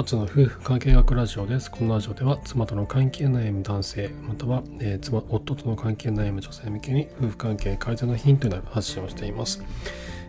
[0.00, 1.70] 初の夫婦関係学ラジオです。
[1.70, 9.62] このラジオでは妻との関係悩む男性、または、えー、妻夫との関係悩む女性向けに夫婦関係改善のヒントになる発信をしています。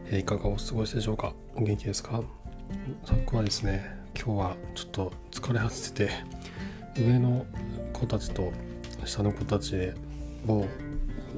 [0.07, 1.34] えー、いかがお過ごしでしょうか？
[1.55, 2.21] お元気ですか？
[3.05, 6.09] 昨はですね、今日はちょっと疲れ果てて、
[7.02, 7.45] 上の
[7.94, 8.52] 子たちと
[9.05, 9.94] 下の子たちで
[10.45, 10.67] も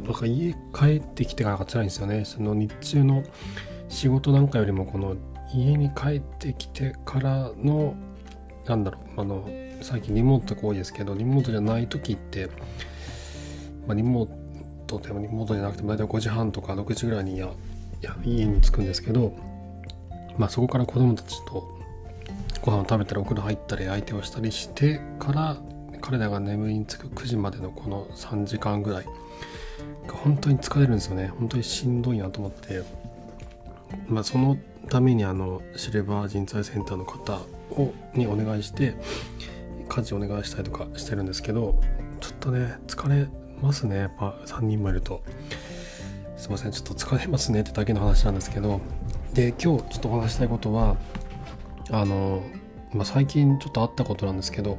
[0.01, 2.25] う、なんか家帰ってきてからが辛いんですよね。
[2.25, 3.23] その日中の
[3.89, 5.17] 仕事なんかよりもこの
[5.53, 7.93] 家に帰ってきてからの
[8.65, 9.21] なんだろう。
[9.21, 9.49] あの
[9.81, 12.47] 最近リモートが多いですけどリモートじゃない時って、
[13.85, 14.29] まあ、リモー
[14.87, 17.49] トでもリモートじゃなくても大体5時半とか6時ぐらいにや
[18.23, 19.35] 家に着くんですけど、
[20.37, 21.69] まあ、そこから子供たちと
[22.61, 25.57] ご飯を食べたりお風呂入ったり相手をしたりしてから
[26.01, 29.05] 彼らが眠りにつく9時までのこの3時間ぐらい
[30.07, 31.27] が本当に疲れるんですよね。
[31.27, 32.83] 本当にしんどいなと思って。
[34.07, 34.57] まあその
[34.89, 37.39] ためにあのシルバー人材センターの方
[37.73, 38.95] をにお願いして
[39.89, 41.79] 家事お願いしたりとかしてるんですけど
[42.19, 43.27] ちょっとね疲れ
[43.61, 43.97] ますね。
[43.97, 45.23] やっぱ3人もいると。
[46.35, 48.81] すいませんちょっと疲れますねってだけの話なんですけど。
[49.33, 50.97] で今日ちょっとお話したいことは
[51.89, 52.43] あの、
[52.93, 54.77] まあ、最近ちょっとあったことなんですけど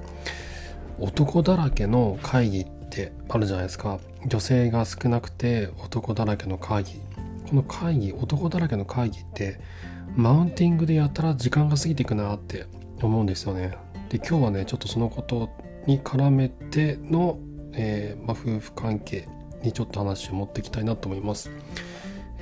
[1.01, 3.99] 男だらけの会議ってあるじゃないですか。
[4.27, 7.01] 女性が少なくて男だらけの会議。
[7.49, 9.61] この会議男だらけの会議って
[10.17, 12.67] マウンティングでやったら時間が過ぎていくなって
[13.03, 13.77] 思うんですよね。
[14.09, 15.51] で今日はねちょっとそのこと
[15.87, 17.39] に絡めての、
[17.73, 19.29] えー、まあ、夫婦関係
[19.63, 21.51] にちょっと話を持っていきたいなと思います。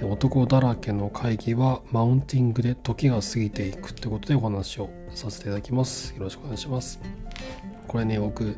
[0.02, 6.14] 男だらけの会議はマウンティングで時が過ぎていくってことでお話をさせていただきます。
[6.16, 7.00] よろしくお願いします。
[7.86, 8.56] これね僕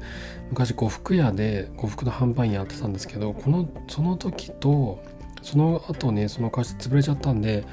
[0.51, 5.03] 昔呉服屋で呉服の販売員やってたんですけどこのその時と
[5.43, 7.65] その後ねその会社潰れちゃったんで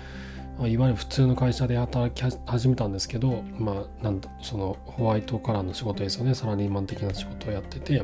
[0.61, 6.35] まいわゆる普通の会社で働き始めたんですけど、まあ、なんだそのホワイトカラーの仕事ですよね。
[6.35, 8.03] サラリーマン的な仕事をやってて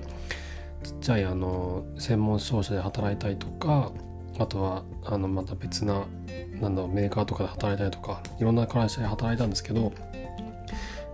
[0.83, 3.91] ちっちゃいあの専門商社で働いたりとか
[4.39, 6.05] あとはあのまた別な
[6.59, 9.93] なんだろうメーカーとかで働いたりとかいろんな会社で働いたんですけど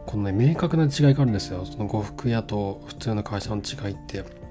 [0.05, 1.65] このね明確な違いがあるんですよ。
[1.65, 4.42] その呉服屋と普通の会社の違いって。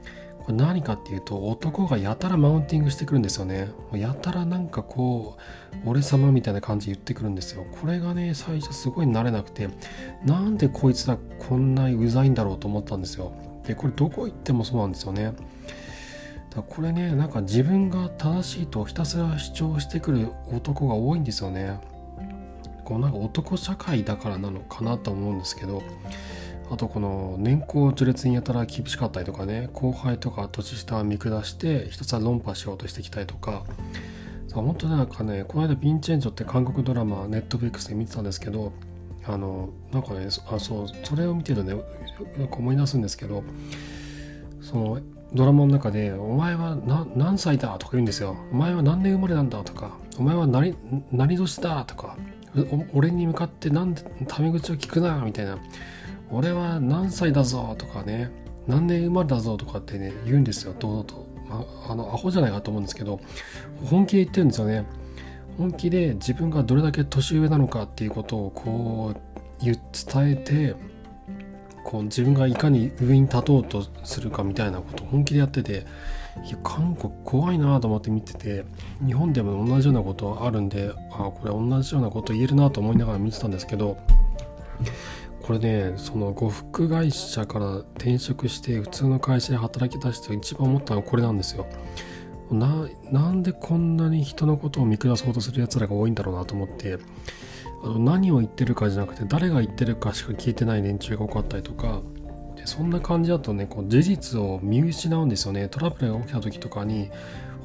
[0.45, 3.71] これ何かっていうと男がやたらマウンティングしてくるんですよね。
[3.93, 5.37] やたらなんかこ
[5.85, 7.65] う俺様みたいな感じで言ってくるんですよ。
[7.81, 9.69] これがね最初すごい慣れなくて
[10.25, 13.33] なんでこいつらこんなにうざいんだろうと思ったんですよ。
[13.65, 15.33] でこれどこ行ってもそうなんですよね。
[16.55, 21.79] だこれねなんか自分が正しいとひたすら主張してくる男が多いんですよね。
[22.85, 25.83] こうなんか男社会だからなのかなと思うんですけど
[26.71, 33.65] あとこの年功序列にやたら厳しかったりとかね後輩とか年下を見下してひたすら論破しようとしてきたりとか
[34.53, 38.73] 本当なんかねこの間ヴィンチェンジョって韓国ドラマネットフリックスで見てたんですけど
[39.27, 41.85] あのなんかねあそうそれを見てるとねよ
[42.49, 43.45] く思い出すんですけど
[44.61, 45.01] その
[45.35, 46.77] ドラマの中で「お前は
[47.17, 50.75] 何歳だ?」とか言うんですよ「お前は何年生まれなんだ?」とか「お前は何
[51.11, 52.17] 何年だ?」とか
[52.93, 55.59] 「俺に向かって何でタメ口を聞くな」みたいな
[56.33, 58.31] 俺は何歳だぞとかね
[58.67, 63.21] 何年生まれだぞとかってね言うんですよ堂々と、まあ、あのアホじゃないかと思うんですけど
[63.85, 64.87] 本気で言ってるんですよね。
[65.59, 69.77] 本気で自分がどれだけ年上なのかっていうことをこう伝
[70.31, 70.75] えて
[71.85, 75.85] こう自分がいかに上に立とうとするかみたいなことを本気でやってて
[76.47, 78.65] いや韓国怖いなと思って見てて
[79.05, 83.99] 日本でも同じようなことあるんであこれ同じようなこと言えるなと思いながら見てたんですけど
[85.43, 91.67] これねその呉服会社から転職して普通の会社で働き出して一番思ったのはこれなんですよ。
[92.51, 96.99] なんでこんなに人のことを見下そうとするやつらが多いんだろうなと思って
[97.83, 102.03] あの何を言ってるかじゃなくて誰が言ってるかしか聞いてない連中が多かったりとか
[102.55, 105.69] でそんな感じだとねこう事実を見失うんですよね。
[105.69, 107.11] トラブルが起きた時とかに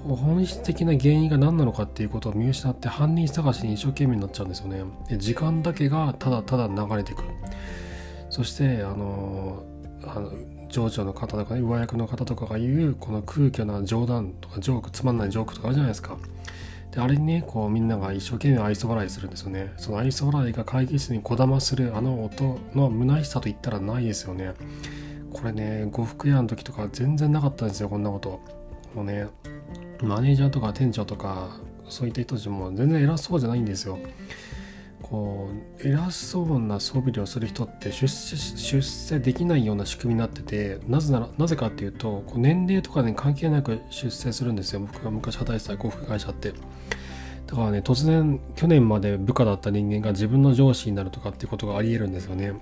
[0.04, 4.84] 本質的な原因が何なのかっていうことを見失って犯人探しに一生懸命になっちゃうんですよね。
[5.10, 7.28] で時間だけがただただ流れてくる。
[8.30, 9.64] そしてあの
[10.04, 10.32] あの
[10.70, 16.18] 情緒の方とかね上役の方とかが言うこの空虚な冗談とかジョークつまんないジョークとかあるじゃないですか。
[16.92, 19.74] であれにねこうみんなが一生懸命愛想笑いするんですよね。
[19.78, 24.54] その愛想笑いが会議室にこだまするあの音の虚しさと言ったらないですよね。
[25.34, 28.40] これね呉服屋の時とか全然なかったんですよこんなこと。
[28.96, 29.28] もうね
[30.02, 31.60] マネージャーとか店長とか
[31.90, 34.00] そういった人たちも全然偉そうじゃないんですよ。
[35.02, 35.50] こ
[35.80, 44.82] う偉そうな素振りをする人って出世出世できないような仕組みになっててなぜならなぜかっていうとこう年齢とかに、ね、関係なく出世するんですよ。
[44.82, 46.54] 僕が昔働いてた幸福会社って。
[47.46, 52.54] だからね突然去年まで部下だった人間が自分の上司になるとかっていうことがありえるんですよね。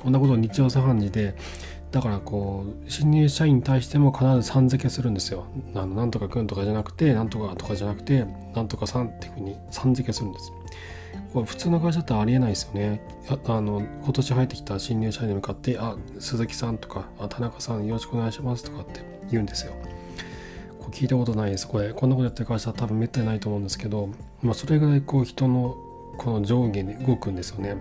[0.00, 1.34] こんなことを日常茶飯事で
[1.90, 5.46] だからこう新入社員に対しても必ずさん付けするんですよ。
[5.74, 10.52] あのなんとかくんとかじゃなくてなんとかとかじゃなくてなんとかさんっていうふうにさん付けするんです。
[11.32, 13.00] これ普通の会社ったらありえないですよね。
[13.28, 19.72] ああの今年入ってきた新入社員に向かって「あ鈴木さん」とか「あ田中さんよろしくお願いします」とかって言うんですよ。
[20.80, 21.66] こ聞いたことないです。
[21.66, 24.08] これこんなことやってる会社は多分めったにないと思うんですけど、
[24.42, 25.76] まあ、それぐらいこう人の
[26.18, 27.76] この上下に動くんですよね。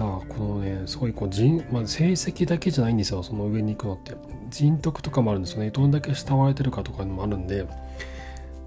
[0.00, 4.16] だからこのねすごいこう人、まあ、成績だけじゃないんですよその上に行くのって。
[4.48, 5.70] 人徳とかもあるんですよね。
[5.70, 7.66] どんだけ慕われてるかとかもあるんで。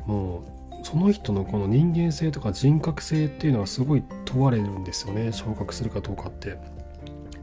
[0.06, 0.44] も
[0.82, 5.32] うその人のこの人間性とか人格性っていうのはすごい問われるんですよね。
[5.32, 6.60] 昇格するかどうかって。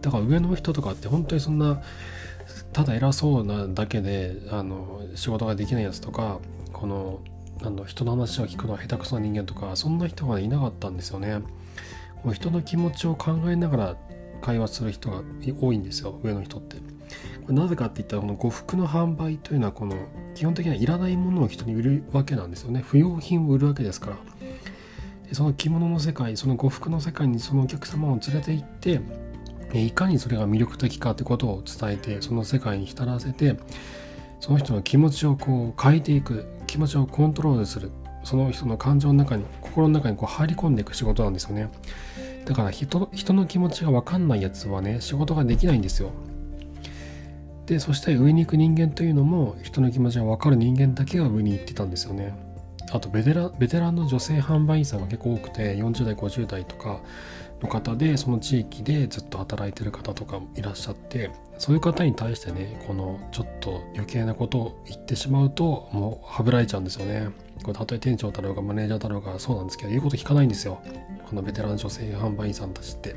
[0.00, 1.82] だから上の人とかって本当にそんな
[2.72, 6.38] ただ偉そうなだけであの仕事ができないやつとか
[6.72, 7.20] この
[7.62, 11.40] あの人の話を聞くのは下手くそな人間とかそんな人がいなかったんですよね。
[12.32, 13.96] 人の気持ちを考えながら
[14.40, 15.22] 会話する人が
[15.60, 16.76] 多いんですよ上の人って。
[16.76, 19.96] これなぜかって言ったらこの呉服の販売というのはこの
[20.34, 22.82] 基本的にはいらないものを人に売るわけなんですよね。
[22.86, 24.16] 不要品を売るわけですから。
[25.28, 29.00] でその着物の世界その呉服の世界にそのお客様を連れて行って
[29.78, 33.56] いかにそれが魅力的かってことを伝えてその世界に浸らせて
[34.40, 37.90] その人の気持ちをこう変えていく気持ちをコントロールする。
[38.24, 41.68] その人の感情の中に心の中にこう入り込んでいく仕事なんですよね。
[42.44, 46.10] だから人人の気持ちが分かんないやつはね仕事ができないんですよ。
[47.66, 52.49] でそして上に行く人間というのも人の気持ちが分かる人間だけが上に行ってたんですよね。
[52.92, 57.00] あとベテランベテランの女性販売員さんが結構多くて40代50代とか
[57.60, 67.28] の方でその地域でずっと働いてる方とかもいらっしゃってそういう方に対してねこのちょっと余計なことを言ってしまうともうはぶられちゃうんですよね。
[67.62, 70.80] これたとえ店長だろうがマネージャーだろうがそうなんですけど言うこと聞かないんですよ。
[71.28, 73.14] このベテラン女性販売員さんたちって。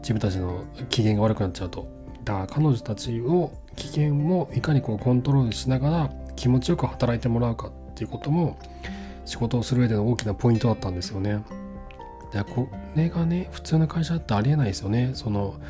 [0.00, 1.86] 自分たちの機嫌が悪くなっちゃうと。
[2.24, 7.70] だから彼女たちを機嫌もいかにこうコントロールしながら気持ちよく働いてもらうか。
[8.00, 8.56] っていうことも
[9.26, 11.44] 仕事をする上での大きなポイントだったんですよね。
[12.32, 15.10] でこれがね普通の会社だってありえないですよね。
[15.12, 15.60] その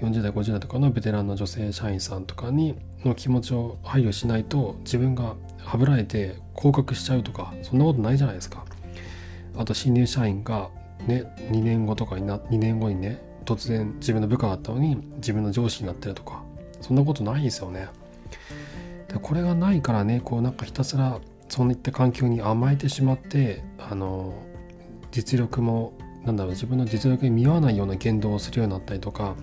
[0.00, 8.64] 40代50代とかのベテランの女性社員さんとかにの気持ちを配慮しないと自分がはぶられて降格しちゃうとかそんなことないじゃないですか。
[9.58, 10.70] あと新入社員が
[11.06, 16.42] ね2年後とかにな2年後にね突然自分の部下だったのに自分の上司になってるとか
[16.80, 17.88] そんなことないですよね。
[19.08, 24.34] でこれがないからねこうなんかひたすらそういった環境に甘えてしまってあの
[25.10, 25.92] 実力も
[26.24, 29.34] なんだろう自分の実力に見合わないような言動をするようになったりとか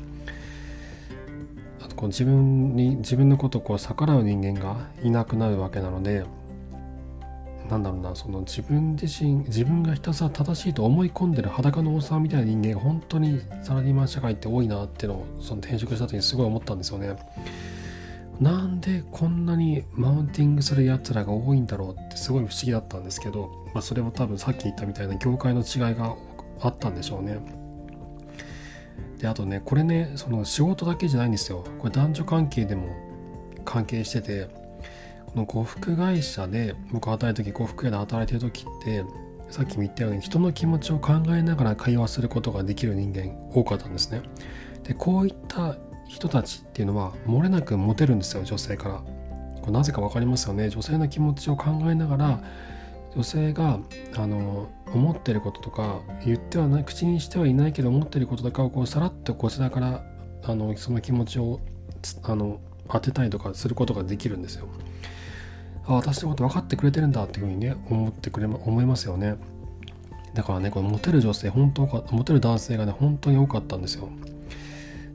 [1.81, 6.25] あとこう自分に自分のことをこう逆らう人間がいなくなるわけなので
[7.69, 17.15] なんだろうなその自分自身自分がひたすら正しいと思い込んでる裸の王様みたいな人間が本当にサラリーマン社会って多いなっていうのをその転職した時にすごい思ったんですよね。
[18.39, 26.15] なんでこんなにマウンティングするやつらが多いんだろうってすごい不思議だったんですけど、まあ、それも多分さっき言ったみたいな業界の違いが
[26.59, 27.39] あったんでしょうね。
[29.19, 32.89] であとねこれねその仕事だけじゃないんですよこれ男女関係でも
[33.63, 34.49] 関係してて
[35.27, 39.05] この呉服会社で僕働いた時呉服屋で働いてる時って
[39.49, 44.21] さっきも言ったように人の気持ちを考えながら会話することができる人間多かったんですね。
[44.83, 45.77] でこういった
[46.13, 48.95] 人たちっていうのは漏れなくモテるんですよ女性から
[49.61, 52.43] これなぜか分かりますよね女性の気持ちを考えながら
[53.15, 53.79] 女性が
[54.15, 60.03] あの思ってることとか言ってはない口にしてはいないけど思ってることとかをこうさらっとこちらから
[60.43, 61.59] あのその気持ちを
[62.23, 64.67] あの当てたりとかすることができるんですよ。
[65.85, 69.35] あ私のこと分かってくれてるんだっていうふうにね思ってくれ思いますよね。
[70.35, 74.09] だからねこれモテる女性本当かモテる男性がね本当に多かったんですよ。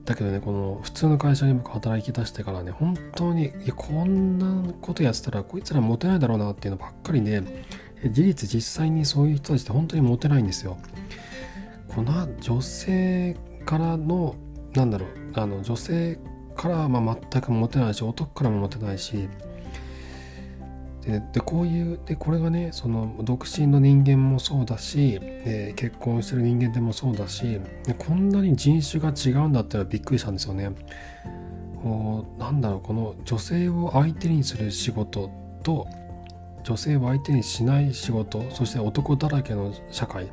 [0.09, 7.65] だけどねこの普通の会社に僕働き出してからね本当にいやこんなことやってたらこいつらモテないだろうなっていうのばっかりで、ね、
[8.11, 10.79] 事実実際にそういう人たちって本当にモテないんですよ。
[11.89, 13.37] この女性
[13.67, 14.35] からの
[14.75, 16.19] なんだろうあの女性
[16.57, 19.29] からまあ全くモテないし男からもモテないし
[21.09, 30.71] ででこういうでこれがねその独身の人間もそうだし、え、結婚してる人間でもそうだしでこんなに人種が違うんだったらびっくりしたんですよね。
[31.83, 35.31] もうなんだろうこの女性を相手にする仕事
[35.63, 35.87] と
[36.63, 40.29] 女性を相手にしない仕事そして男だらけの社会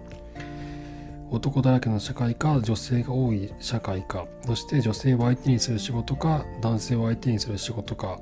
[1.29, 8.19] 男だらけの社会か女性が多い社会かそして女性を相手にする仕事か男性を相手にする仕事か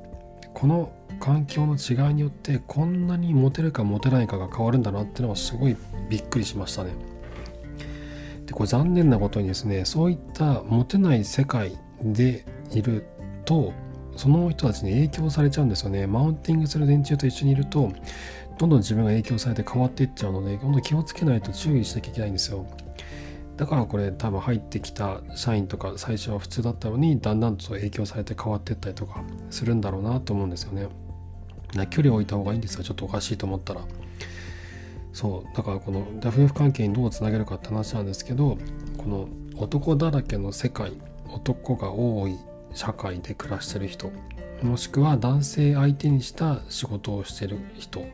[0.54, 0.92] この
[1.24, 5.78] 環境の違いによってこんなにモテるかモテないかが変わるんだなっていうのはすごい
[6.10, 6.92] びっくりしましたね。
[8.46, 13.06] でこれ残念なことにですねそういったモテない世界でいる
[13.46, 13.72] と
[14.18, 16.08] その人たちに影響されちゃうんですよね。
[16.08, 17.90] マウンティングする連中と一緒にいると
[18.60, 22.66] どんどん自分が影響されて変わっていっちゃうので本当気をつけないと注意しなきゃいけないんですよ。
[23.56, 30.90] だからこれ多分入ってきた社員とか最初は普通だったのにだんだんと影響されて変わっていったりとかするんだろうなと思うんですよね。
[31.76, 33.82] な距離を置いた方がいいんですがちょっとおかしいと思ったら
[35.12, 38.58] そうだからこの夫婦関係にどうつなげるかって話なんですけど
[38.98, 40.94] この男だらけの世界
[41.32, 42.38] 男が多い
[42.74, 44.12] 社会で暮らしてる人
[44.64, 48.06] もしくは男性相手にした仕事をしてる人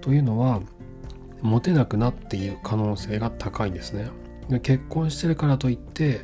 [0.00, 0.60] というのは
[1.40, 4.10] モテなくなっている可能性が高いんですね。
[4.48, 6.20] で結婚してるからといって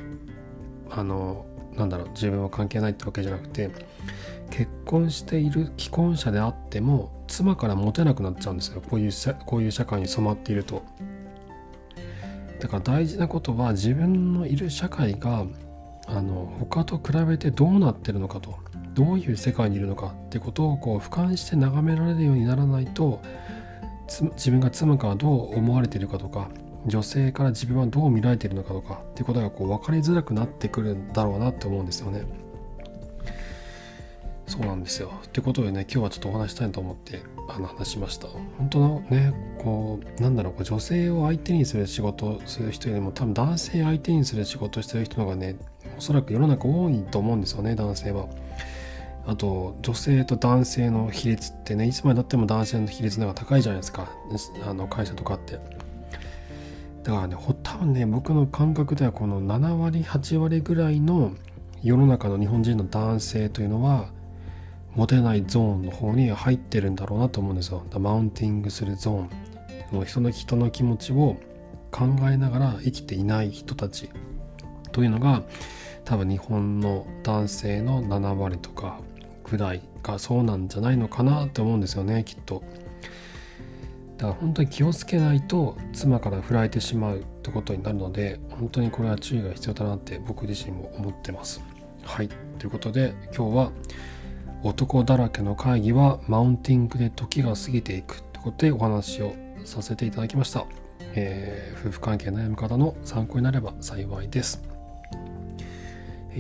[0.91, 1.47] あの
[1.77, 3.71] なんだろう自分は関係ないってわけじゃなくて
[4.51, 8.81] 結婚している既婚者であっても妻からモテなくなっちゃうんですよ。
[8.81, 9.13] こういう
[9.47, 10.83] こういう社会に染まっていると。
[12.61, 15.45] だから大事なことは自分のいる社会が
[16.07, 18.57] あの他と比べてどうなってるのかと。
[18.95, 20.15] どういう世界にいるのか。
[20.27, 23.21] ってことをこう俯瞰して眺められるようにならないと
[24.09, 26.49] 自分が妻からどう思われているかとか
[26.87, 32.23] 女性から自分はどう見られているのかとかっていうことがこう分かりづらくなってくるんだろうなって思うんですよね。
[34.49, 35.13] そうなんですよ。
[35.27, 38.29] ってことでね、今日はちょっとお話したいと思ってあの話しました。
[38.57, 45.57] 本当のね、こう、なんだろう、こう女性を相手にする仕事をする人よりも多分男性相手にする仕事をしてる人のがね、
[45.99, 48.27] おそらく世の中多いと思うんですよね、男性は。
[49.27, 54.11] あと、女性と男性の比率ってね、いつまでたっても男性の比率の方が高いじゃないですか。
[54.67, 55.59] あの会社とかって。
[57.03, 61.33] だからね、多分ね、僕の感覚ではこの7割、8割ぐらいの
[61.83, 64.09] 世の中の日本人の男性というのは、
[64.99, 67.85] モテないゾーンの方に入ってるんだろうなと思うんですよ。
[68.01, 70.05] マウンティングするゾーン。
[70.05, 71.37] 人の人の気持ちを
[71.93, 74.11] 考えながら生きていない人たち
[74.91, 75.45] というのが
[76.05, 79.01] 多分日本の男性の7割とか
[79.49, 82.65] ぐらいがそうなんじゃないのかなって思うんですよねきっと。
[84.17, 91.63] だから本当に気をつけないと妻から振られてしまうってことになるので本当にこれは注意が必要だなって僕自身も思ってます。
[92.03, 92.29] はい
[92.59, 93.73] ということで今日は
[94.63, 99.35] 男だらけの会議はマウンティングで時が過ぎていくということでお話を
[99.65, 100.67] させていただきました、
[101.15, 104.63] えー、夫婦関係悩む方の参考になれば幸いです。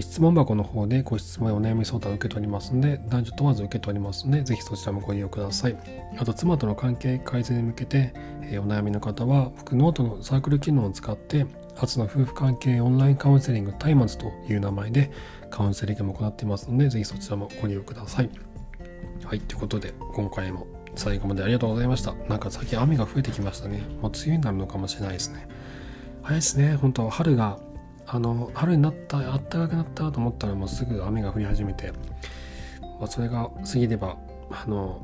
[0.01, 5.77] 質問箱の方でご質問やお悩み相談を受け取りますので男女問わず受け取りますのでぜひそちらもご利用ください。
[6.17, 11.47] あと妻との関係改善に向けて、えー、お悩みの方は僕ノートのサークル機能を使って
[11.79, 15.13] 初の夫婦関係オンラインカウンセリングタイマズという名前で
[15.49, 18.31] カウンセリングも行っていますので、ぜひそちらもご利用ください。
[19.25, 20.67] はい、ということで、今回も
[20.97, 22.15] 最後までありがとうございました。
[22.29, 23.79] なんか最近雨が増えてきましたね。
[24.03, 25.47] もう梅雨になるのかもしれないですね。
[26.23, 26.75] 早いですね。
[26.75, 27.59] 本当春が、
[28.07, 31.93] あの、春になった、あったかくなったと思ったらもうすぐ雨が降り始めて、
[32.99, 34.17] まあ、それが過ぎれば、
[34.51, 35.01] あの、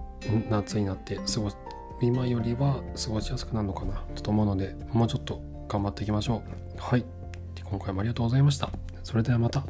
[0.50, 1.56] 夏になって過ごす、
[2.02, 6.63] 今よりは過ごしやすくなるのかなと思うので、もうちょっと頑張っていきましょう。
[6.84, 7.04] はい。
[7.64, 8.68] 今回もありがとうございました。
[9.04, 9.64] それではまた。